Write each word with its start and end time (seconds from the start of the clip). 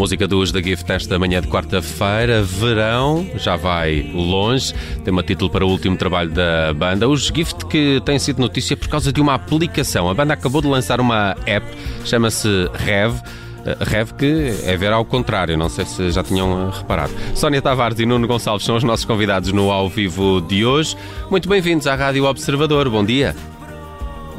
Música 0.00 0.26
dos 0.26 0.50
The 0.50 0.62
Gift 0.62 0.90
esta 0.90 1.18
manhã 1.18 1.42
de 1.42 1.48
quarta-feira. 1.48 2.42
Verão 2.42 3.26
já 3.36 3.54
vai 3.54 4.10
longe. 4.14 4.72
Tem 5.04 5.12
uma 5.12 5.22
título 5.22 5.50
para 5.50 5.62
o 5.62 5.68
último 5.68 5.94
trabalho 5.94 6.30
da 6.30 6.72
banda. 6.72 7.06
Os 7.06 7.26
Gift 7.26 7.66
que 7.66 8.00
têm 8.02 8.18
sido 8.18 8.40
notícia 8.40 8.74
por 8.74 8.88
causa 8.88 9.12
de 9.12 9.20
uma 9.20 9.34
aplicação. 9.34 10.08
A 10.08 10.14
banda 10.14 10.32
acabou 10.32 10.62
de 10.62 10.68
lançar 10.68 11.02
uma 11.02 11.36
app, 11.44 11.66
chama-se 12.06 12.48
Rev. 12.72 13.12
Uh, 13.12 13.84
Rev 13.84 14.12
que 14.12 14.54
é 14.64 14.74
ver 14.74 14.90
ao 14.90 15.04
contrário, 15.04 15.58
não 15.58 15.68
sei 15.68 15.84
se 15.84 16.10
já 16.10 16.24
tinham 16.24 16.68
uh, 16.68 16.70
reparado. 16.70 17.12
Sónia 17.34 17.60
Tavares 17.60 17.98
e 17.98 18.06
Nuno 18.06 18.26
Gonçalves 18.26 18.64
são 18.64 18.76
os 18.76 18.82
nossos 18.82 19.04
convidados 19.04 19.52
no 19.52 19.70
ao 19.70 19.86
vivo 19.86 20.40
de 20.40 20.64
hoje. 20.64 20.96
Muito 21.30 21.46
bem-vindos 21.46 21.86
à 21.86 21.94
Rádio 21.94 22.24
Observador. 22.24 22.88
Bom 22.88 23.04
dia. 23.04 23.36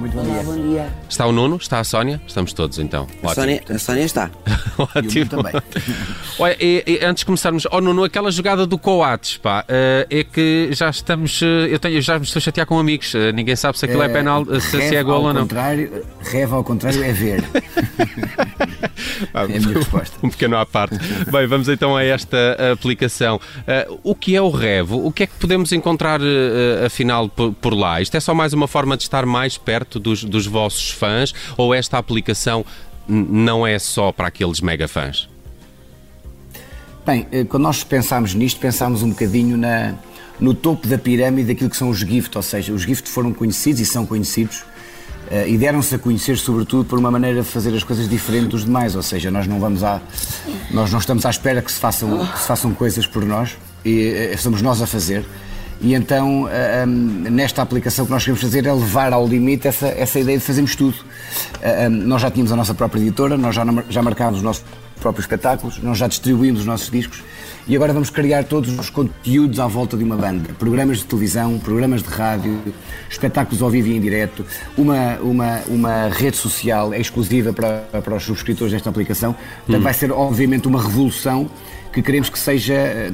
Muito 0.02 0.16
bom 0.18 0.24
dia. 0.24 0.44
bom 0.44 0.56
dia. 0.56 0.90
Está 1.08 1.28
o 1.28 1.32
Nuno? 1.32 1.58
Está 1.58 1.80
a 1.80 1.84
Sónia? 1.84 2.20
Estamos 2.26 2.54
todos 2.54 2.80
então. 2.80 3.06
A 3.24 3.36
Sónia, 3.36 3.62
a 3.70 3.78
Sónia 3.78 4.04
está. 4.04 4.32
Ótimo. 4.78 5.28
também. 5.28 5.54
Olha, 6.40 6.58
e, 6.60 6.84
e 6.88 7.06
antes 7.06 7.22
de 7.22 7.26
começarmos, 7.28 7.68
oh 7.72 7.80
Nuno, 7.80 8.04
aquela 8.04 8.32
jogada 8.32 8.66
do 8.66 8.80
Coates, 8.80 9.38
pá, 9.38 9.64
eh, 9.68 10.08
é 10.10 10.24
que 10.24 10.70
já 10.72 10.90
estamos. 10.90 11.40
eh, 11.44 11.68
Eu, 11.70 11.78
tenho, 11.78 11.96
eu 11.98 12.02
já 12.02 12.18
me 12.18 12.26
estou 12.26 12.40
a 12.40 12.42
chatear 12.42 12.66
com 12.66 12.80
amigos. 12.80 13.14
eh, 13.14 13.32
Ninguém 13.32 13.56
sabe 13.56 13.78
se 13.78 13.86
aquilo 13.86 14.02
é, 14.02 14.10
penal, 14.10 14.44
se, 14.60 14.60
se 14.90 14.96
é 14.96 15.04
gol 15.04 15.22
ou 15.26 15.34
não. 15.34 15.42
Contrário, 15.42 16.04
rev 16.22 16.52
ao 16.54 16.64
contrário 16.64 17.04
é 17.04 17.14
ver. 17.14 17.44
Ah, 19.34 19.42
é 19.42 19.44
a 19.44 19.48
minha 19.48 19.74
resposta. 19.78 20.16
Um 20.24 20.30
pequeno 20.30 20.58
à 20.58 20.66
parte. 20.66 20.98
Bem, 21.32 21.46
vamos 21.48 21.68
então 21.70 21.96
a 21.96 22.04
esta 22.04 22.38
aplicação. 22.74 23.40
Eh, 23.68 23.88
o 24.04 24.14
que 24.16 24.36
é 24.36 24.42
o 24.42 24.50
Revo? 24.50 25.06
O 25.06 25.12
que 25.12 25.24
é 25.24 25.28
que 25.28 25.34
podemos 25.36 25.72
encontrar 25.72 26.20
eh, 26.22 26.86
afinal 26.86 27.30
por, 27.30 27.54
por 27.54 27.74
lá? 27.74 28.02
Isto 28.02 28.18
é 28.18 28.20
só 28.20 28.34
mais 28.34 28.54
uma 28.54 28.68
forma 28.68 28.96
de 28.98 29.04
estar 29.04 29.26
mais 29.26 29.58
perto 29.58 29.91
dos, 30.00 30.24
dos 30.24 30.46
vossos 30.46 30.92
fãs 30.92 31.34
ou 31.58 31.74
esta 31.74 31.98
aplicação 31.98 32.66
não 33.08 33.66
é 33.66 33.78
só 33.80 34.12
para 34.12 34.28
aqueles 34.28 34.62
mega 34.62 34.88
fãs? 34.88 35.30
Bem, 37.06 37.28
eh, 37.32 37.44
quando 37.44 37.64
nós 37.64 37.84
pensámos 37.84 38.34
nisto, 38.34 38.60
pensámos 38.60 39.02
um 39.02 39.10
bocadinho 39.10 39.58
na, 39.58 39.96
no 40.40 40.54
topo 40.54 40.88
da 40.88 40.98
pirâmide 40.98 41.48
daquilo 41.48 41.70
que 41.70 41.78
são 41.78 41.90
os 41.90 42.00
gift, 42.00 42.36
ou 42.38 42.44
seja, 42.44 42.72
os 42.72 42.84
gift 42.84 43.10
foram 43.10 43.34
conhecidos 43.34 43.82
e 43.82 43.86
são 43.86 44.06
conhecidos 44.06 44.64
eh, 45.32 45.50
e 45.50 45.58
deram-se 45.58 45.96
a 45.96 46.00
conhecer 46.00 46.38
sobretudo 46.38 46.86
por 46.86 47.00
uma 47.00 47.10
maneira 47.10 47.42
de 47.42 47.48
fazer 47.48 47.74
as 47.74 47.84
coisas 47.84 48.10
diferente 48.10 48.50
dos 48.50 48.66
demais, 48.66 48.96
ou 48.96 49.02
seja, 49.02 49.32
nós 49.32 49.48
não 49.48 49.60
vamos 49.60 49.84
à, 49.84 50.02
nós 50.72 50.92
não 50.92 51.00
estamos 51.00 51.26
à 51.26 51.30
espera 51.30 51.62
que 51.62 51.72
se 51.72 51.80
façam, 51.80 52.26
que 52.26 52.40
se 52.40 52.48
façam 52.48 52.74
coisas 52.74 53.08
por 53.08 53.24
nós, 53.24 53.58
e 53.86 54.08
eh, 54.08 54.38
somos 54.38 54.62
nós 54.62 54.82
a 54.82 54.88
fazer. 54.88 55.26
E 55.82 55.96
então, 55.96 56.48
ah, 56.48 56.86
hum, 56.88 57.24
nesta 57.32 57.62
aplicação, 57.62 58.06
que 58.06 58.12
nós 58.12 58.24
queremos 58.24 58.42
fazer 58.42 58.66
é 58.66 58.74
levar 58.74 59.12
ao 59.14 59.28
limite 59.28 59.68
essa, 59.68 59.88
essa 59.88 60.20
ideia 60.20 60.38
de 60.38 60.44
fazermos 60.44 60.76
tudo. 60.76 60.98
Ah, 61.62 61.88
hum, 61.88 61.90
nós 61.90 62.22
já 62.22 62.30
tínhamos 62.30 62.52
a 62.52 62.56
nossa 62.56 62.74
própria 62.74 63.02
editora, 63.02 63.38
nós 63.38 63.56
já, 63.56 63.66
já 63.90 64.02
marcámos 64.02 64.38
os 64.38 64.44
nossos 64.44 64.64
próprios 65.00 65.26
espetáculos, 65.26 65.80
nós 65.80 65.98
já 65.98 66.08
distribuímos 66.08 66.62
os 66.62 66.66
nossos 66.66 66.90
discos 66.90 67.24
e 67.68 67.76
agora 67.76 67.94
vamos 67.94 68.10
criar 68.10 68.44
todos 68.44 68.78
os 68.78 68.90
conteúdos 68.90 69.60
à 69.60 69.68
volta 69.68 69.96
de 69.96 70.04
uma 70.04 70.16
banda. 70.16 70.54
Programas 70.58 70.98
de 70.98 71.06
televisão, 71.06 71.60
programas 71.60 72.02
de 72.02 72.10
rádio, 72.10 72.60
espetáculos 73.10 73.62
ao 73.62 73.70
vivo 73.70 73.88
e 73.88 73.98
em 73.98 74.02
direto, 74.02 74.46
uma, 74.78 75.16
uma, 75.22 75.60
uma 75.68 76.08
rede 76.10 76.38
social 76.38 76.94
exclusiva 76.94 77.54
para, 77.54 78.02
para 78.02 78.16
os 78.16 78.24
subscritores 78.24 78.74
desta 78.74 78.90
aplicação. 78.90 79.36
Portanto, 79.66 79.84
vai 79.84 79.94
ser 79.94 80.12
obviamente 80.12 80.68
uma 80.68 80.82
revolução 80.82 81.50
que 81.92 82.02
queremos 82.02 82.30
que 82.30 82.40
seja, 82.40 82.74
eh, 82.74 83.12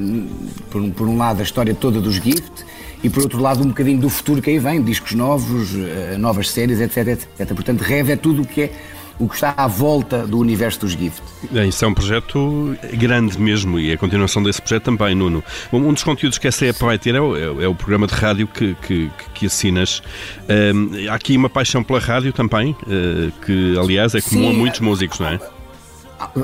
por 0.69 0.81
um, 0.81 0.91
por 0.91 1.07
um 1.07 1.18
lado, 1.18 1.39
a 1.39 1.44
história 1.44 1.74
toda 1.74 2.00
dos 2.00 2.15
Gift 2.15 2.65
e, 3.03 3.09
por 3.09 3.24
outro 3.24 3.39
lado, 3.41 3.63
um 3.63 3.68
bocadinho 3.68 4.00
do 4.00 4.09
futuro 4.09 4.41
que 4.41 4.50
aí 4.50 4.59
vem, 4.59 4.81
discos 4.83 5.13
novos, 5.13 5.69
eh, 5.75 6.15
novas 6.18 6.50
séries, 6.50 6.79
etc, 6.79 7.07
etc. 7.39 7.47
Portanto, 7.53 7.81
Rev 7.81 8.09
é 8.09 8.15
tudo 8.15 8.41
o 8.44 8.45
que 8.47 8.62
é 8.63 8.71
o 9.19 9.27
que 9.27 9.33
está 9.33 9.51
à 9.57 9.65
volta 9.65 10.27
do 10.27 10.38
universo 10.38 10.81
dos 10.81 10.91
Gift. 10.91 11.24
É, 11.56 11.65
Isso 11.65 11.83
é 11.83 11.88
um 11.88 11.94
projeto 11.95 12.77
grande 12.94 13.39
mesmo 13.41 13.79
e 13.79 13.91
a 13.91 13.97
continuação 13.97 14.44
desse 14.44 14.62
projeto 14.62 14.83
também, 14.83 15.15
Nuno. 15.15 15.44
Um 15.73 15.91
dos 15.91 16.03
conteúdos 16.03 16.38
que 16.38 16.47
essa 16.47 16.68
app 16.68 16.80
vai 16.81 17.00
ter 17.00 17.15
é 17.15 17.19
o, 17.19 17.35
é 17.35 17.50
o- 17.50 17.62
é 17.63 17.68
o 17.68 17.73
programa 17.73 18.06
de 18.06 18.13
rádio 18.13 18.45
que, 18.45 18.75
que, 18.83 19.09
que 19.33 19.47
assinas. 19.47 20.03
Hum, 20.47 20.91
há 21.09 21.15
aqui 21.15 21.35
uma 21.35 21.50
paixão 21.50 21.83
pela 21.83 22.00
rádio 22.00 22.31
também, 22.31 22.75
eh, 22.88 23.31
que 23.44 23.75
aliás 23.80 24.13
é 24.13 24.21
comum 24.21 24.50
Sim, 24.51 24.56
a 24.56 24.59
muitos 24.59 24.80
músicos, 24.81 25.19
não 25.19 25.30
é? 25.30 25.39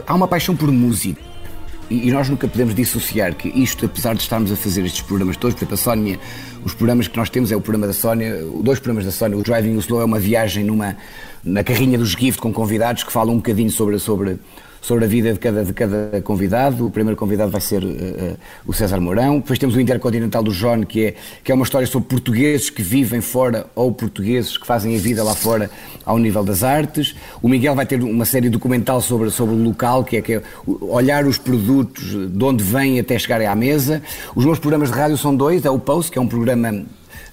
Há 0.07 0.15
uma 0.15 0.27
paixão 0.27 0.55
por 0.55 0.71
música. 0.71 1.21
E 1.93 2.11
nós 2.11 2.27
nunca 2.27 2.47
podemos 2.47 2.73
dissociar 2.73 3.35
que 3.35 3.47
isto, 3.49 3.85
apesar 3.85 4.15
de 4.15 4.21
estarmos 4.21 4.51
a 4.51 4.55
fazer 4.55 4.83
estes 4.83 5.01
programas 5.01 5.37
todos, 5.37 5.53
por 5.53 5.59
exemplo, 5.59 5.75
a 5.75 5.77
Sónia, 5.77 6.19
os 6.65 6.73
programas 6.73 7.07
que 7.07 7.15
nós 7.15 7.29
temos 7.29 7.51
é 7.51 7.55
o 7.55 7.61
programa 7.61 7.85
da 7.85 7.93
Sónia, 7.93 8.43
dois 8.63 8.79
programas 8.79 9.05
da 9.05 9.11
Sónia, 9.11 9.37
o 9.37 9.43
Driving 9.43 9.75
o 9.75 9.79
Slow 9.79 10.01
é 10.01 10.05
uma 10.05 10.17
viagem 10.17 10.63
numa, 10.63 10.97
na 11.43 11.63
carrinha 11.63 11.95
dos 11.95 12.13
Gift 12.13 12.41
com 12.41 12.51
convidados 12.51 13.03
que 13.03 13.11
falam 13.11 13.35
um 13.35 13.37
bocadinho 13.37 13.69
sobre, 13.69 13.99
sobre, 13.99 14.39
sobre 14.83 15.05
a 15.05 15.07
vida 15.07 15.31
de 15.31 15.39
cada, 15.39 15.63
de 15.63 15.73
cada 15.73 16.21
convidado. 16.21 16.85
O 16.85 16.91
primeiro 16.91 17.17
convidado 17.17 17.49
vai 17.49 17.61
ser 17.61 17.81
eh, 17.83 18.35
o 18.67 18.73
César 18.73 18.99
Mourão. 18.99 19.39
Depois 19.39 19.57
temos 19.57 19.75
o 19.75 19.79
Intercontinental 19.79 20.43
do 20.43 20.51
John, 20.51 20.83
que 20.83 21.05
é, 21.05 21.15
que 21.41 21.53
é 21.53 21.55
uma 21.55 21.63
história 21.63 21.87
sobre 21.87 22.09
portugueses 22.09 22.69
que 22.69 22.83
vivem 22.83 23.21
fora 23.21 23.65
ou 23.73 23.93
portugueses 23.93 24.57
que 24.57 24.67
fazem 24.67 24.93
a 24.93 24.99
vida 24.99 25.23
lá 25.23 25.33
fora 25.33 25.71
ao 26.05 26.19
nível 26.19 26.43
das 26.43 26.63
artes. 26.63 27.15
O 27.41 27.47
Miguel 27.47 27.73
vai 27.75 27.85
ter 27.85 28.03
uma 28.03 28.25
série 28.25 28.49
documental 28.49 28.99
sobre, 28.99 29.31
sobre 29.31 29.55
o 29.55 29.63
local, 29.63 30.03
que 30.03 30.17
é, 30.17 30.21
que 30.21 30.33
é 30.33 30.41
olhar 30.81 31.25
os 31.25 31.37
produtos 31.37 32.29
de 32.29 32.43
onde 32.43 32.61
vêm 32.61 32.99
até 32.99 33.17
chegarem 33.17 33.47
à 33.47 33.55
mesa. 33.55 34.03
Os 34.35 34.43
meus 34.43 34.59
programas 34.59 34.91
de 34.91 34.97
rádio 34.97 35.17
são 35.17 35.33
dois. 35.33 35.63
É 35.63 35.69
o 35.69 35.79
Post, 35.79 36.11
que 36.11 36.19
é 36.19 36.21
um 36.21 36.27
programa 36.27 36.83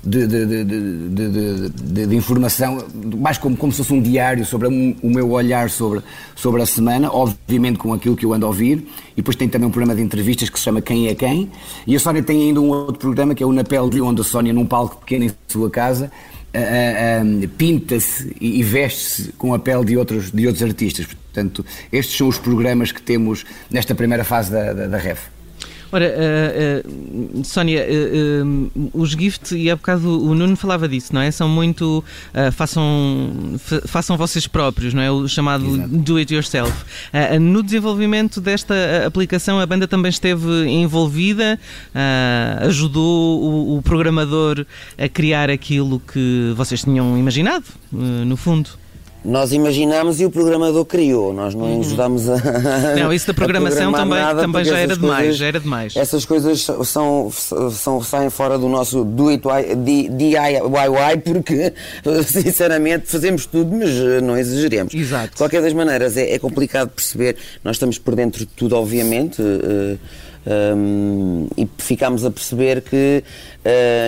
de, 0.02 0.26
de, 0.26 0.64
de, 0.64 2.06
de, 2.06 2.16
informação, 2.16 2.84
mais 3.18 3.36
como, 3.36 3.56
como 3.56 3.70
se 3.70 3.78
fosse 3.78 3.92
um 3.92 4.00
diário 4.00 4.44
sobre 4.46 4.66
um- 4.68 4.96
o 5.02 5.10
meu 5.10 5.30
olhar 5.30 5.68
sobre, 5.68 6.02
sobre 6.34 6.62
a 6.62 6.66
semana, 6.66 7.10
obviamente 7.12 7.78
com 7.78 7.92
aquilo 7.92 8.16
que 8.16 8.24
eu 8.24 8.32
ando 8.32 8.46
a 8.46 8.48
ouvir. 8.48 8.86
E 9.12 9.16
depois 9.16 9.36
tem 9.36 9.48
também 9.48 9.68
um 9.68 9.70
programa 9.70 9.94
de 9.94 10.02
entrevistas 10.02 10.48
que 10.48 10.58
se 10.58 10.64
chama 10.64 10.80
Quem 10.80 11.08
é 11.08 11.14
Quem. 11.14 11.50
E 11.86 11.94
a 11.94 12.00
Sónia 12.00 12.22
tem 12.22 12.40
ainda 12.42 12.60
um 12.60 12.68
outro 12.70 12.98
programa 12.98 13.34
que 13.34 13.42
é 13.42 13.46
o 13.46 13.52
Na 13.52 13.62
Pele 13.64 13.90
de 13.90 14.00
onde 14.00 14.22
a 14.22 14.24
Sónia, 14.24 14.52
num 14.52 14.64
palco 14.66 14.96
pequeno 14.96 15.26
em 15.26 15.30
sua 15.48 15.68
casa, 15.68 16.10
ah, 16.54 16.58
ah, 16.58 17.48
pinta-se 17.58 18.34
e, 18.40 18.58
e 18.58 18.62
veste-se 18.62 19.32
com 19.32 19.52
a 19.54 19.58
pele 19.58 19.84
de 19.84 19.96
outros, 19.96 20.30
de 20.32 20.46
outros 20.46 20.62
artistas. 20.62 21.06
Portanto, 21.06 21.64
estes 21.92 22.16
são 22.16 22.26
os 22.26 22.38
programas 22.38 22.90
que 22.90 23.02
temos 23.02 23.44
nesta 23.70 23.94
primeira 23.94 24.24
fase 24.24 24.50
da, 24.50 24.72
da, 24.72 24.86
da 24.86 24.96
REF. 24.98 25.28
Ora, 25.92 26.04
eh, 26.04 26.82
eh, 26.84 27.42
Sónia, 27.42 27.80
eh, 27.80 28.42
os 28.94 29.10
Gift, 29.10 29.56
e 29.56 29.68
há 29.70 29.74
bocado 29.76 30.22
o 30.24 30.34
Nuno 30.34 30.54
falava 30.56 30.88
disso, 30.88 31.12
não 31.12 31.20
é? 31.20 31.30
São 31.30 31.48
muito. 31.48 32.04
façam, 32.52 33.56
fa- 33.58 33.82
façam 33.86 34.16
vocês 34.16 34.46
próprios, 34.46 34.94
não 34.94 35.02
é? 35.02 35.10
O 35.10 35.26
chamado 35.28 35.66
Exato. 35.66 35.88
do 35.88 36.16
it 36.16 36.32
yourself. 36.32 36.72
No 37.40 37.62
desenvolvimento 37.62 38.40
desta 38.40 38.74
aplicação, 39.06 39.58
a 39.58 39.66
banda 39.66 39.88
também 39.88 40.10
esteve 40.10 40.66
envolvida, 40.68 41.58
ajudou 42.60 43.42
o, 43.42 43.78
o 43.78 43.82
programador 43.82 44.64
a 44.96 45.08
criar 45.08 45.50
aquilo 45.50 46.00
que 46.12 46.52
vocês 46.56 46.82
tinham 46.82 47.18
imaginado, 47.18 47.64
no 47.92 48.36
fundo. 48.36 48.79
Nós 49.22 49.52
imaginámos 49.52 50.18
e 50.20 50.24
o 50.24 50.30
programador 50.30 50.84
criou. 50.86 51.32
Nós 51.34 51.54
não 51.54 51.80
ajudámos 51.80 52.26
a. 52.28 52.32
Uhum. 52.34 52.40
Não, 53.00 53.12
isso 53.12 53.26
da 53.26 53.34
programação 53.34 53.92
também- 53.92 54.18
também 54.36 54.64
já 54.64 54.78
era 54.78 54.96
demais, 54.96 55.16
coisas- 55.18 55.36
já 55.36 55.46
era 55.46 55.60
demais. 55.60 55.94
Essas 55.96 56.24
coisas 56.24 56.66
são, 56.84 57.30
são, 57.70 58.02
saem 58.02 58.30
fora 58.30 58.56
do 58.58 58.66
nosso 58.68 59.04
do 59.04 59.28
it 59.28 59.42
DIY, 60.10 61.18
porque, 61.24 61.72
sinceramente, 62.26 63.06
fazemos 63.08 63.46
tudo, 63.46 63.74
mas 63.76 63.90
eh, 63.90 64.20
não 64.20 64.36
exageremos. 64.36 64.94
Exato. 64.94 65.30
De 65.32 65.36
qualquer 65.36 65.62
das 65.62 65.72
maneiras, 65.72 66.16
é, 66.16 66.32
é 66.32 66.38
complicado 66.38 66.88
perceber. 66.90 67.36
Nós 67.62 67.76
estamos 67.76 67.98
por 67.98 68.14
dentro 68.14 68.40
de 68.40 68.46
tudo, 68.46 68.76
obviamente. 68.76 69.40
eh, 69.42 69.96
um, 70.46 71.46
e 71.56 71.68
ficámos 71.78 72.24
a 72.24 72.30
perceber 72.30 72.80
que 72.82 73.22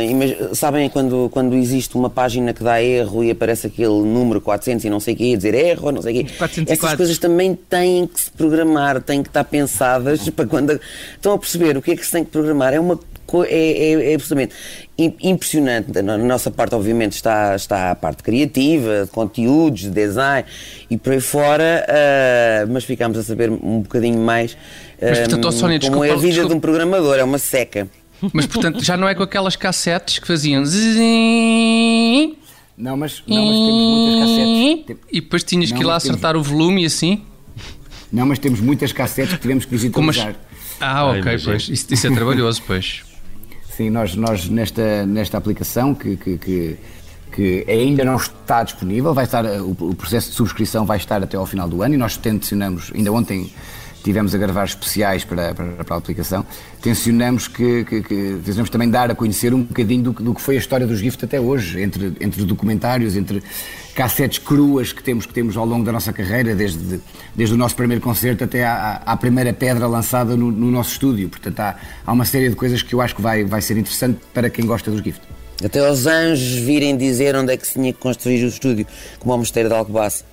imag- 0.09 0.55
sabem 0.55 0.89
quando, 0.89 1.29
quando 1.31 1.55
existe 1.55 1.95
uma 1.95 2.09
página 2.09 2.53
que 2.53 2.63
dá 2.65 2.83
erro 2.83 3.23
e 3.23 3.31
aparece 3.31 3.67
aquele 3.67 4.01
número 4.03 4.41
400 4.41 4.85
e 4.85 4.91
não 4.91 4.99
sei 5.01 5.15
o 5.15 5.17
quê, 5.17 5.37
dizer 5.37 5.55
erro, 5.55 5.91
não 5.93 6.01
sei 6.03 6.21
o 6.23 6.25
quê 6.25 6.33
404. 6.39 6.73
essas 6.73 6.97
coisas 6.97 7.19
também 7.19 7.55
têm 7.55 8.07
que 8.07 8.21
se 8.21 8.31
programar 8.31 9.01
têm 9.03 9.23
que 9.23 9.29
estar 9.29 9.45
pensadas 9.45 10.29
para 10.31 10.47
quando 10.47 10.81
estão 11.15 11.35
a 11.35 11.39
perceber 11.39 11.77
o 11.77 11.83
que 11.83 11.93
é 11.93 11.97
que 11.97 12.05
se 12.05 12.13
tem 12.13 12.25
que 12.25 12.31
programar 12.31 12.73
é 12.73 12.81
uma 12.81 12.99
é, 13.47 13.93
é, 13.93 14.11
é 14.13 14.15
absolutamente 14.15 14.53
im- 14.99 15.15
impressionante. 15.23 15.91
Na 16.03 16.19
nossa 16.19 16.51
parte, 16.51 16.75
obviamente, 16.75 17.13
está, 17.13 17.57
está 17.57 17.91
a 17.93 17.95
parte 17.95 18.23
criativa, 18.23 19.05
de 19.07 19.11
conteúdos, 19.11 19.83
de 19.83 19.91
design 19.91 20.47
e 20.91 20.99
por 20.99 21.15
aí 21.15 21.21
fora, 21.21 21.87
ah, 21.89 22.67
mas 22.69 22.85
ficámos 22.85 23.17
a 23.17 23.23
saber 23.23 23.49
um 23.51 23.81
bocadinho 23.81 24.19
mais 24.19 24.55
Mas, 25.03 25.19
portanto, 25.19 25.45
ó, 25.47 25.51
Sónia, 25.51 25.81
como 25.81 26.05
é 26.05 26.11
a 26.11 26.15
vida 26.15 26.27
desculpa. 26.29 26.49
de 26.51 26.55
um 26.55 26.61
programador, 26.61 27.17
é 27.19 27.25
uma 27.25 27.39
seca. 27.39 27.89
Mas 28.33 28.47
portanto 28.47 28.83
já 28.85 28.97
não 28.97 29.09
é 29.09 29.15
com 29.17 29.23
aquelas 29.25 29.57
cassetes 29.57 30.21
que 30.21 30.27
faziam 30.29 30.65
zzzim, 30.65 32.37
Não, 32.79 32.97
mas, 32.97 33.23
não, 33.27 33.45
mas 33.45 33.57
temos 33.57 33.83
muitas 33.83 34.21
cassetes. 34.21 34.87
Tem- 34.87 34.97
e 35.11 35.21
depois 35.21 35.43
tinhas 35.45 35.73
que 35.73 35.79
ir 35.79 35.81
Não, 35.83 35.89
lá 35.89 35.95
mas 35.95 36.03
temos- 36.05 36.17
acertar 36.19 36.37
o 36.37 36.43
volume 36.43 36.83
e 36.83 36.87
assim. 36.87 37.23
Não, 38.13 38.27
mas 38.27 38.39
temos 38.39 38.61
muitas 38.61 38.93
cassetes 38.93 39.35
que 39.35 39.41
tivemos 39.41 39.65
que 39.65 39.75
as... 39.75 39.81
digitalizar. 39.81 40.37
Ah, 40.81 41.07
ok, 41.07 41.23
pois. 41.45 41.69
Isso, 41.69 41.87
isso 41.93 42.07
é 42.07 42.11
trabalhoso, 42.15 42.63
pois. 42.67 43.03
Sim, 43.77 43.91
nós, 43.91 44.15
nós 44.15 44.49
nesta, 44.49 45.07
nesta 45.07 45.39
aplicação 45.39 45.95
que, 45.95 46.17
que, 46.17 46.37
que, 46.39 46.77
que 47.33 47.65
ainda 47.67 48.05
não 48.05 48.17
está 48.17 48.63
disponível, 48.63 49.15
vai 49.15 49.25
estar, 49.25 49.45
o, 49.45 49.95
processo 49.95 50.31
de 50.31 50.37
subscrição 50.37 50.85
vai 50.85 50.99
estar 50.99 51.23
até 51.23 51.37
ao 51.37 51.47
final 51.47 51.69
do 51.69 51.83
ano 51.83 51.95
e 51.95 51.97
nós 51.97 52.17
tensionamos, 52.17 52.93
ainda 52.95 53.11
ontem 53.11 53.51
tivemos 54.05 54.35
a 54.35 54.39
gravar 54.39 54.65
especiais 54.65 55.25
para, 55.25 55.55
para, 55.55 55.85
para 55.85 55.95
a 55.95 55.99
aplicação, 55.99 56.45
tensionamos 56.81 57.49
que, 57.49 57.85
que, 57.85 58.03
que 58.03 58.71
também 58.71 58.91
dar 58.91 59.11
a 59.11 59.15
conhecer 59.15 59.55
um 59.55 59.63
bocadinho 59.63 60.03
do, 60.03 60.13
do, 60.13 60.35
que 60.35 60.41
foi 60.41 60.57
a 60.57 60.59
história 60.59 60.87
dos 60.87 60.99
Gift 60.99 61.25
até 61.25 61.41
hoje, 61.41 61.81
entre, 61.81 62.13
entre 62.21 62.45
documentários, 62.45 63.17
entre 63.17 63.43
cassetes 63.95 64.39
cruas 64.39 64.93
que 64.93 65.03
temos, 65.03 65.25
que 65.25 65.33
temos 65.33 65.57
ao 65.57 65.65
longo 65.65 65.85
da 65.85 65.93
nossa 65.93 66.13
carreira, 66.13 66.55
desde, 66.55 67.01
desde 67.35 67.55
o 67.55 67.59
nosso 67.59 67.77
primeiro 67.77 68.03
concerto 68.03 68.45
até 68.45 68.65
à, 68.65 69.03
à 69.07 69.17
primeira 69.17 69.53
pedra 69.53 69.87
lançada 69.87 70.37
no, 70.37 70.51
no, 70.51 70.71
nosso 70.71 70.93
estúdio. 70.93 71.29
Portanto, 71.29 71.61
há, 71.61 71.77
há 72.05 72.13
uma 72.13 72.25
série 72.25 72.49
de 72.49 72.57
coisas 72.57 72.83
que 72.83 72.95
eu 72.95 73.01
acho 73.01 73.15
que 73.15 73.23
vai, 73.23 73.45
vai 73.45 73.63
ser 73.63 73.77
interessante 73.77 74.19
para 74.35 74.51
quem 74.51 74.67
gosta 74.67 74.91
dos 74.91 75.03
Gift. 75.03 75.23
Até 75.65 75.91
os 75.91 76.07
anjos 76.07 76.55
virem 76.59 76.97
dizer 76.97 77.37
onde 77.37 77.53
é 77.53 77.57
que 77.57 77.67
se 77.67 77.75
tinha 77.75 77.93
que 77.93 77.99
construir 77.99 78.45
o 78.45 78.49
estúdio, 78.49 78.87
como 79.19 79.33
ao 79.33 79.39
Mosteiro 79.39 79.69
de 79.69 79.75
Alcobaça. 79.75 80.32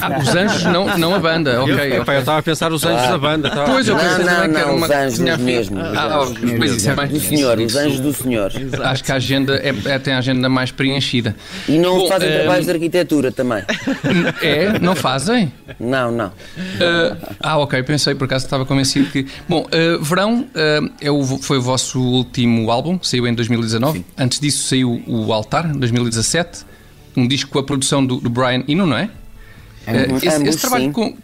Ah, 0.00 0.18
os 0.18 0.34
anjos, 0.34 0.64
não, 0.64 0.98
não 0.98 1.14
a 1.14 1.18
banda, 1.18 1.62
ok. 1.62 1.74
Eu, 1.74 2.04
eu 2.04 2.18
estava 2.20 2.38
a 2.38 2.42
pensar 2.42 2.72
os 2.72 2.84
anjos 2.84 3.08
da 3.08 3.18
banda. 3.18 3.50
Tava... 3.50 3.64
Pois, 3.70 3.86
eu 3.86 3.96
pensei 3.96 4.24
não, 4.24 4.48
não, 4.48 4.64
que 4.64 4.70
uma... 4.70 4.86
os 4.86 4.92
anjos 4.92 5.18
tinha... 5.18 5.36
mesmo. 5.36 5.78
Ah, 5.80 6.22
os 6.22 6.30
anjos. 6.30 6.58
Mas 6.58 6.72
isso 6.72 6.90
é 6.90 6.94
mais 6.94 7.10
do 7.10 7.20
Senhor, 7.20 7.58
os 7.58 7.76
anjos 7.76 8.00
do 8.00 8.12
Senhor. 8.12 8.52
Acho 8.84 9.04
que 9.04 9.12
a 9.12 9.16
agenda 9.16 9.56
é, 9.56 9.74
é, 9.84 9.98
tem 9.98 10.14
a 10.14 10.18
agenda 10.18 10.48
mais 10.48 10.70
preenchida. 10.70 11.36
E 11.68 11.78
não 11.78 11.98
Bom, 11.98 12.08
fazem 12.08 12.30
um... 12.30 12.32
trabalhos 12.32 12.66
de 12.66 12.72
arquitetura 12.72 13.32
também. 13.32 13.62
É? 14.42 14.78
Não 14.78 14.94
fazem? 14.94 15.52
Não, 15.78 16.10
não. 16.10 16.28
Uh, 16.28 17.34
ah, 17.40 17.58
ok, 17.58 17.82
pensei, 17.82 18.14
por 18.14 18.24
acaso 18.24 18.44
estava 18.44 18.64
convencido 18.64 19.10
que. 19.10 19.26
Bom, 19.48 19.66
uh, 19.66 20.02
Verão 20.02 20.40
uh, 20.40 20.90
é 21.00 21.10
o, 21.10 21.24
foi 21.38 21.58
o 21.58 21.62
vosso 21.62 22.00
último 22.00 22.70
álbum, 22.70 22.98
saiu 23.02 23.26
em 23.26 23.34
2019. 23.34 23.98
Sim. 23.98 24.04
Antes 24.16 24.40
disso 24.40 24.68
saiu 24.68 25.02
o 25.06 25.32
Altar, 25.32 25.66
em 25.66 25.78
2017. 25.78 26.66
Um 27.16 27.26
disco 27.26 27.50
com 27.50 27.58
a 27.58 27.62
produção 27.62 28.04
do, 28.04 28.16
do 28.16 28.30
Brian 28.30 28.62
Eno, 28.68 28.86
não 28.86 28.96
é? 28.96 29.10
Ambos, 29.86 30.22
esse, 30.22 30.42
esse 30.44 30.58
trabalho 30.58 30.84
sim. 30.84 30.92
com. 30.92 31.16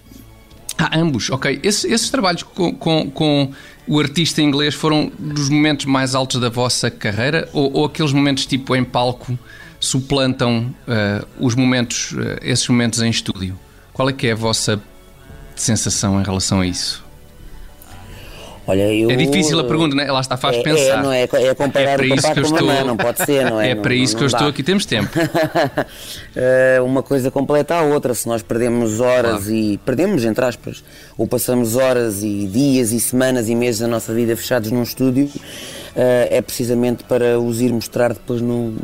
Ah, 0.77 0.99
ambos, 0.99 1.31
ok. 1.31 1.61
Esse, 1.63 1.87
esses 1.93 2.11
trabalhos 2.11 2.43
com, 2.43 2.75
com, 2.75 3.11
com, 3.11 3.53
o 3.87 4.01
artista 4.01 4.43
inglês 4.43 4.75
foram 4.75 5.13
dos 5.19 5.49
momentos 5.49 5.87
mais 5.87 6.15
altos 6.15 6.41
da 6.41 6.49
vossa 6.49 6.91
carreira 6.91 7.49
ou, 7.53 7.73
ou 7.73 7.85
aqueles 7.85 8.13
momentos 8.13 8.47
tipo 8.47 8.75
em 8.75 8.83
palco 8.83 9.39
suplantam 9.79 10.75
uh, 10.89 11.27
os 11.39 11.55
momentos, 11.55 12.13
uh, 12.13 12.39
esses 12.43 12.67
momentos 12.67 13.03
em 13.03 13.11
estúdio? 13.11 13.59
Qual 13.93 14.09
é 14.09 14.13
que 14.13 14.27
é 14.27 14.33
a 14.33 14.37
vossa 14.37 14.83
sensação 15.55 16.21
em 16.21 16.25
relação 16.25 16.61
a 16.61 16.67
isso? 16.67 17.04
Olha, 18.67 18.93
eu, 18.95 19.11
é 19.11 19.17
difícil 19.17 19.59
a 19.59 19.65
pergunta, 19.65 19.95
né? 19.95 20.11
Lá 20.11 20.21
está, 20.21 20.37
faz 20.37 20.57
é, 20.57 20.63
pensar. 20.63 20.99
É, 20.99 21.03
não 21.03 21.13
é, 21.13 21.23
é 21.23 21.55
comparar 21.55 22.01
é 22.01 22.07
o 22.07 22.17
papá 22.17 22.35
com 22.35 22.41
estou... 22.41 22.67
mamãe, 22.67 22.85
não 22.85 22.97
pode 22.97 23.25
ser, 23.25 23.45
não 23.51 23.61
é? 23.61 23.71
É 23.73 23.75
para 23.75 23.95
não, 23.95 23.97
isso 23.97 24.15
não 24.15 24.19
que 24.21 24.25
eu 24.25 24.31
dá. 24.31 24.37
estou 24.37 24.49
aqui, 24.49 24.63
temos 24.63 24.87
tempo. 24.87 25.11
Uma 26.85 27.03
coisa 27.03 27.31
completa 27.31 27.75
a 27.75 27.83
outra, 27.83 28.15
se 28.15 28.27
nós 28.27 28.43
perdemos 28.43 29.01
horas 29.01 29.45
claro. 29.45 29.55
e. 29.55 29.79
Perdemos, 29.79 30.25
entre 30.25 30.45
aspas, 30.45 30.83
ou 31.19 31.27
passamos 31.27 31.77
horas 31.77 32.23
e 32.23 32.47
dias 32.47 32.93
e 32.93 33.01
semanas 33.01 33.49
e 33.49 33.55
meses 33.55 33.81
da 33.81 33.87
nossa 33.87 34.15
vida 34.15 34.37
fechados 34.37 34.71
num 34.71 34.83
estúdio, 34.83 35.31
é 35.95 36.43
precisamente 36.43 37.05
para 37.05 37.39
os 37.39 37.61
ir 37.61 37.73
mostrar 37.73 38.13
depois 38.13 38.41
no, 38.41 38.75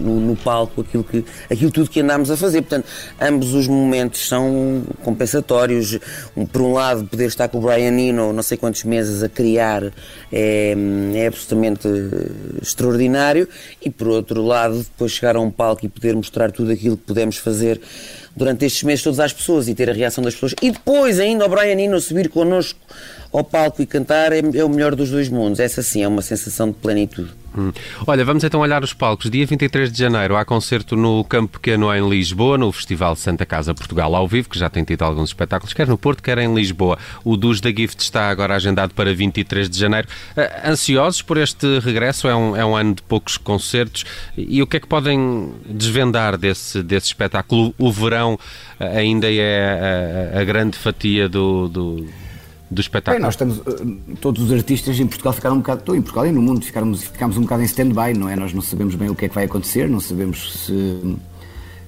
no, 0.00 0.20
no, 0.20 0.36
palco 0.36 0.82
aquilo, 0.82 1.02
que, 1.02 1.24
aquilo 1.50 1.70
tudo 1.70 1.90
que 1.90 2.00
andámos 2.00 2.30
a 2.30 2.36
fazer. 2.36 2.62
Portanto, 2.62 2.86
ambos 3.20 3.54
os 3.54 3.66
momentos 3.66 4.28
são 4.28 4.82
compensatórios. 5.02 5.98
Um, 6.36 6.46
por 6.46 6.62
um 6.62 6.72
lado, 6.72 7.04
poder 7.04 7.26
estar 7.26 7.48
com 7.48 7.58
o 7.58 7.60
Brian 7.60 7.98
Eno 7.98 8.32
não 8.32 8.42
sei 8.42 8.56
quantos 8.56 8.84
meses 8.84 9.22
a 9.22 9.28
criar 9.28 9.82
é, 10.32 10.74
é 11.14 11.26
absolutamente 11.26 11.88
extraordinário 12.62 13.48
e 13.82 13.90
por 13.90 14.08
outro 14.08 14.42
lado, 14.42 14.78
depois 14.78 15.12
chegar 15.12 15.36
a 15.36 15.40
um 15.40 15.50
palco 15.50 15.84
e 15.84 15.88
poder 15.88 16.14
mostrar 16.14 16.52
tudo 16.52 16.70
aquilo 16.70 16.96
que 16.96 17.04
pudemos 17.04 17.36
fazer 17.36 17.80
durante 18.36 18.64
estes 18.64 18.82
meses 18.84 19.02
todas 19.02 19.20
as 19.20 19.32
pessoas 19.32 19.68
e 19.68 19.74
ter 19.74 19.90
a 19.90 19.92
reação 19.92 20.22
das 20.22 20.34
pessoas 20.34 20.54
e 20.62 20.70
depois 20.70 21.18
ainda 21.18 21.44
o 21.44 21.48
Brian 21.48 21.78
Eno 21.78 22.00
subir 22.00 22.28
connosco 22.28 22.78
ao 23.32 23.44
palco 23.44 23.80
e 23.80 23.86
cantar 23.86 24.32
é, 24.32 24.40
é, 24.54 24.64
o 24.64 24.68
melhor 24.68 24.94
dos 24.94 25.10
dois 25.10 25.28
mundos. 25.28 25.60
Essa 25.60 25.82
sim 25.82 26.02
é 26.02 26.08
uma 26.08 26.22
sensação 26.22 26.68
de 26.68 26.74
plenitude. 26.74 27.30
Hum. 27.56 27.72
Olha, 28.06 28.24
vamos 28.24 28.44
então 28.44 28.60
olhar 28.60 28.82
os 28.84 28.92
palcos. 28.92 29.28
Dia 29.28 29.44
23 29.44 29.90
de 29.90 29.98
janeiro 29.98 30.36
há 30.36 30.44
concerto 30.44 30.94
no 30.96 31.24
Campo 31.24 31.58
Pequeno 31.58 31.92
em 31.92 32.08
Lisboa, 32.08 32.56
no 32.56 32.70
Festival 32.70 33.16
Santa 33.16 33.44
Casa 33.44 33.74
Portugal 33.74 34.14
ao 34.14 34.28
vivo, 34.28 34.48
que 34.48 34.58
já 34.58 34.70
tem 34.70 34.84
tido 34.84 35.02
alguns 35.02 35.30
espetáculos, 35.30 35.74
quer 35.74 35.88
no 35.88 35.98
Porto, 35.98 36.22
quer 36.22 36.38
em 36.38 36.54
Lisboa. 36.54 36.96
O 37.24 37.36
dos 37.36 37.60
da 37.60 37.70
Gift 37.70 38.00
está 38.00 38.30
agora 38.30 38.54
agendado 38.54 38.94
para 38.94 39.12
23 39.12 39.68
de 39.68 39.78
janeiro. 39.78 40.06
Uh, 40.36 40.70
ansiosos 40.70 41.22
por 41.22 41.38
este 41.38 41.80
regresso? 41.80 42.28
É 42.28 42.36
um, 42.36 42.56
é 42.56 42.64
um 42.64 42.76
ano 42.76 42.94
de 42.94 43.02
poucos 43.02 43.36
concertos. 43.36 44.04
E 44.36 44.62
o 44.62 44.66
que 44.66 44.76
é 44.76 44.80
que 44.80 44.86
podem 44.86 45.52
desvendar 45.66 46.38
desse, 46.38 46.82
desse 46.84 47.08
espetáculo? 47.08 47.74
O 47.76 47.90
verão 47.90 48.34
uh, 48.34 48.84
ainda 48.96 49.26
é 49.28 50.32
a, 50.36 50.40
a 50.40 50.44
grande 50.44 50.76
fatia 50.78 51.28
do, 51.28 51.68
do 51.68 52.06
do 52.70 52.80
espetáculo? 52.80 53.16
Bem, 53.16 53.22
nós 53.22 53.34
estamos, 53.34 53.58
eh, 53.58 54.14
todos 54.20 54.44
os 54.44 54.52
artistas 54.52 54.98
em 55.00 55.06
Portugal 55.06 55.32
ficaram 55.32 55.56
um 55.56 55.58
bocado, 55.58 55.80
estou 55.80 55.96
em 55.96 56.02
Portugal 56.02 56.26
e 56.26 56.32
no 56.32 56.40
mundo, 56.40 56.64
ficámos, 56.64 57.02
ficámos 57.02 57.36
um 57.36 57.42
bocado 57.42 57.62
em 57.62 57.66
stand-by, 57.66 58.16
não 58.16 58.28
é? 58.28 58.36
Nós 58.36 58.52
não 58.52 58.62
sabemos 58.62 58.94
bem 58.94 59.10
o 59.10 59.14
que 59.14 59.24
é 59.24 59.28
que 59.28 59.34
vai 59.34 59.44
acontecer, 59.44 59.88
não 59.88 59.98
sabemos 59.98 60.66
se, 60.66 61.16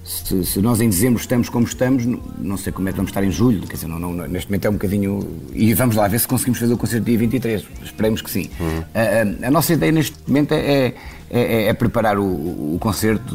se, 0.04 0.44
se, 0.44 0.60
nós 0.60 0.80
em 0.80 0.88
dezembro 0.88 1.20
estamos 1.20 1.48
como 1.48 1.64
estamos, 1.64 2.04
não 2.38 2.56
sei 2.56 2.72
como 2.72 2.88
é 2.88 2.92
que 2.92 2.96
vamos 2.96 3.10
estar 3.10 3.22
em 3.22 3.30
julho, 3.30 3.60
quer 3.62 3.74
dizer, 3.74 3.86
não, 3.86 3.98
não, 3.98 4.12
neste 4.26 4.50
momento 4.50 4.64
é 4.64 4.70
um 4.70 4.74
bocadinho. 4.74 5.28
E 5.52 5.72
vamos 5.74 5.94
lá 5.94 6.08
ver 6.08 6.18
se 6.18 6.26
conseguimos 6.26 6.58
fazer 6.58 6.74
o 6.74 6.76
concerto 6.76 7.06
dia 7.06 7.18
23, 7.18 7.64
esperemos 7.84 8.20
que 8.20 8.30
sim. 8.30 8.50
Uhum. 8.58 8.82
A, 8.94 9.44
a, 9.44 9.48
a, 9.48 9.50
nossa 9.50 9.72
ideia 9.74 9.92
neste 9.92 10.16
momento 10.26 10.52
é, 10.52 10.94
é, 11.32 11.68
é 11.68 11.72
preparar 11.72 12.18
o, 12.18 12.24
o 12.74 12.76
concerto 12.78 13.34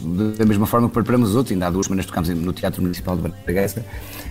de, 0.00 0.38
da 0.38 0.46
mesma 0.46 0.64
forma 0.64 0.86
que 0.86 0.94
preparamos 0.94 1.30
os 1.30 1.36
outros. 1.36 1.52
Ainda 1.52 1.66
há 1.66 1.70
duas 1.70 1.86
semanas 1.86 2.06
tocámos 2.06 2.28
no 2.28 2.52
Teatro 2.52 2.80
Municipal 2.80 3.16
de 3.16 3.28
Bragança. 3.44 3.84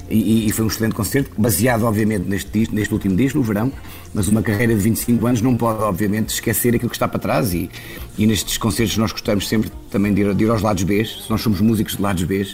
E, 0.09 0.47
e, 0.47 0.51
foi 0.51 0.65
um 0.65 0.67
excelente 0.67 0.95
concerto, 0.95 1.31
baseado 1.37 1.83
obviamente 1.83 2.27
neste, 2.27 2.69
neste 2.73 2.93
último 2.93 3.15
disco, 3.15 3.37
no 3.37 3.43
verão, 3.43 3.71
mas 4.13 4.27
uma 4.27 4.41
carreira 4.41 4.75
de 4.75 4.81
25 4.81 5.25
anos 5.25 5.41
não 5.41 5.55
pode 5.55 5.81
obviamente 5.83 6.29
esquecer 6.29 6.75
aquilo 6.75 6.89
que 6.89 6.95
está 6.95 7.07
para 7.07 7.19
trás. 7.19 7.53
E, 7.53 7.69
e 8.17 8.27
nestes 8.27 8.57
concertos 8.57 8.97
nós 8.97 9.11
gostamos 9.11 9.47
sempre 9.47 9.71
também 9.89 10.13
de 10.13 10.21
ir, 10.21 10.35
de 10.35 10.43
ir 10.43 10.49
aos 10.49 10.61
lados 10.61 10.83
B, 10.83 11.05
nós 11.29 11.41
somos 11.41 11.61
músicos 11.61 11.95
de 11.95 12.01
lados 12.01 12.23
B, 12.23 12.45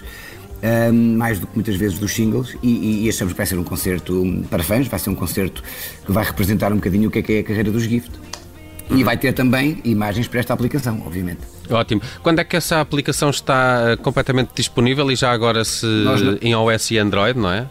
um, 0.92 1.18
mais 1.18 1.40
do 1.40 1.48
que 1.48 1.56
muitas 1.56 1.76
vezes 1.76 1.98
dos 1.98 2.14
singles. 2.14 2.56
E, 2.62 3.06
e, 3.06 3.10
achamos 3.10 3.34
que 3.34 3.38
vai 3.38 3.46
ser 3.46 3.58
um 3.58 3.64
concerto 3.64 4.46
para 4.50 4.64
fãs, 4.64 4.88
vai 4.88 5.00
ser 5.00 5.10
um 5.10 5.16
concerto 5.16 5.64
que 6.06 6.12
vai 6.12 6.24
representar 6.24 6.72
um 6.72 6.76
bocadinho 6.76 7.10
o 7.10 7.12
que 7.12 7.20
é, 7.20 7.22
que 7.24 7.34
é 7.34 7.40
a 7.40 7.44
carreira 7.44 7.72
dos 7.72 7.84
Gift. 7.84 8.12
E 8.90 9.04
vai 9.04 9.18
ter 9.18 9.34
também 9.34 9.82
imagens 9.84 10.28
para 10.28 10.40
esta 10.40 10.54
aplicação, 10.54 11.02
obviamente. 11.06 11.42
Ótimo. 11.70 12.02
Quando 12.24 12.40
é 12.40 12.44
que 12.44 12.56
essa 12.56 12.80
aplicação 12.80 13.30
está 13.30 13.92
eh, 13.92 13.96
completamente 13.98 14.52
disponível 14.56 15.12
e 15.12 15.16
já 15.16 15.32
agora 15.32 15.64
se 15.66 15.86
Nós... 15.86 16.22
em 16.42 16.52
iOS 16.52 16.92
e 16.92 16.98
Android, 16.98 17.38
não 17.38 17.52
é? 17.52 17.68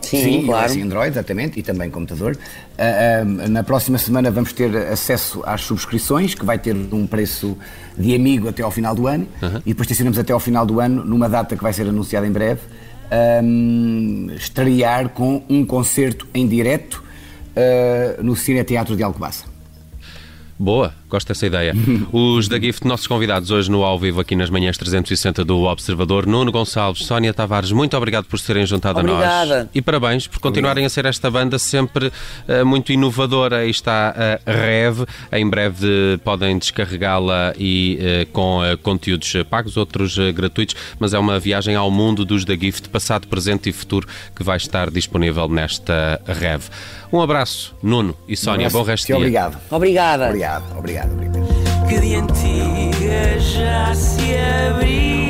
Sim, 0.00 0.22
Sim 0.22 0.46
claro. 0.46 0.66
iOS 0.66 0.76
e 0.76 0.82
Android, 0.82 1.08
exatamente, 1.10 1.60
e 1.60 1.62
também 1.62 1.90
computador. 1.90 2.32
Uh, 2.32 3.44
uh, 3.44 3.48
na 3.50 3.62
próxima 3.62 3.98
semana 3.98 4.30
vamos 4.30 4.52
ter 4.52 4.74
acesso 4.74 5.42
às 5.44 5.60
subscrições, 5.60 6.34
que 6.34 6.44
vai 6.44 6.58
ter 6.58 6.74
um 6.74 7.06
preço 7.06 7.56
de 7.98 8.14
amigo 8.14 8.48
até 8.48 8.62
ao 8.62 8.70
final 8.70 8.94
do 8.94 9.06
ano, 9.06 9.28
e 9.66 9.70
depois 9.70 9.86
tencionamos 9.86 10.18
até 10.18 10.32
ao 10.32 10.40
final 10.40 10.64
do 10.64 10.80
ano, 10.80 11.04
numa 11.04 11.28
data 11.28 11.54
que 11.54 11.62
vai 11.62 11.72
ser 11.74 11.82
anunciada 11.82 12.26
em 12.26 12.32
breve, 12.32 12.62
um, 13.42 14.28
estrear 14.36 15.08
com 15.10 15.42
um 15.48 15.64
concerto 15.64 16.26
em 16.32 16.46
direto 16.46 17.02
uh, 17.50 18.22
no 18.22 18.36
Cine 18.36 18.62
Teatro 18.64 18.96
de 18.96 19.02
Alcobaça. 19.02 19.49
Boa, 20.60 20.92
gosto 21.08 21.28
dessa 21.28 21.46
ideia. 21.46 21.74
Os 22.12 22.46
da 22.46 22.60
Gift, 22.60 22.86
nossos 22.86 23.06
convidados 23.06 23.50
hoje 23.50 23.70
no 23.70 23.82
ao 23.82 23.98
vivo 23.98 24.20
aqui 24.20 24.36
nas 24.36 24.50
manhãs 24.50 24.76
360 24.76 25.42
do 25.42 25.62
Observador, 25.62 26.26
Nuno 26.26 26.52
Gonçalves, 26.52 27.06
Sónia 27.06 27.32
Tavares, 27.32 27.72
muito 27.72 27.96
obrigado 27.96 28.26
por 28.26 28.38
serem 28.38 28.66
juntado 28.66 29.00
Obrigada. 29.00 29.54
a 29.54 29.58
nós. 29.60 29.68
E 29.74 29.80
parabéns 29.80 30.26
por 30.26 30.38
continuarem 30.38 30.84
a 30.84 30.90
ser 30.90 31.06
esta 31.06 31.30
banda 31.30 31.58
sempre 31.58 32.08
uh, 32.08 32.66
muito 32.66 32.92
inovadora. 32.92 33.60
Aí 33.60 33.70
está 33.70 34.14
a 34.44 34.52
Rev, 34.52 35.04
em 35.32 35.48
breve 35.48 36.20
podem 36.22 36.58
descarregá-la 36.58 37.54
e 37.58 37.98
uh, 37.98 38.30
com 38.30 38.58
uh, 38.60 38.76
conteúdos 38.82 39.32
pagos, 39.48 39.78
outros 39.78 40.18
gratuitos, 40.34 40.76
mas 40.98 41.14
é 41.14 41.18
uma 41.18 41.40
viagem 41.40 41.74
ao 41.74 41.90
mundo 41.90 42.22
dos 42.22 42.44
da 42.44 42.54
Gift, 42.54 42.90
passado, 42.90 43.26
presente 43.28 43.70
e 43.70 43.72
futuro, 43.72 44.06
que 44.36 44.42
vai 44.42 44.58
estar 44.58 44.90
disponível 44.90 45.48
nesta 45.48 46.20
Rev. 46.26 46.64
Um 47.12 47.20
abraço, 47.20 47.74
Nuno 47.82 48.16
e 48.28 48.36
Sónia. 48.36 48.68
Um 48.68 48.70
Bom 48.70 48.82
resto 48.82 49.04
de 49.04 49.06
dia. 49.08 49.16
Obrigado. 49.16 49.58
Obrigada. 49.70 50.26
Obrigado, 50.28 50.78
obrigado. 50.78 51.12
obrigado. 51.12 51.88
Que 51.88 52.00
de 52.00 52.14
antiga 52.14 53.40
já 53.40 53.94
se 53.94 54.36
abriu. 54.36 55.29